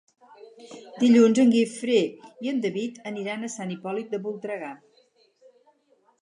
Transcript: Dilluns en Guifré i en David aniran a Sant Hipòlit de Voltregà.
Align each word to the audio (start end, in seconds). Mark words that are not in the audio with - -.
Dilluns 1.01 1.41
en 1.43 1.51
Guifré 1.55 1.97
i 2.47 2.51
en 2.53 2.63
David 2.63 2.97
aniran 3.11 3.45
a 3.45 3.51
Sant 3.57 3.75
Hipòlit 3.77 4.11
de 4.15 4.21
Voltregà. 4.25 4.73